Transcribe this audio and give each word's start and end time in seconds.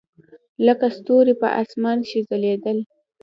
لکه 0.65 0.87
ستوري 0.97 1.33
په 1.41 1.47
اسمان 1.61 1.97
کښې 2.07 2.19
ځلېدل. 2.29 2.77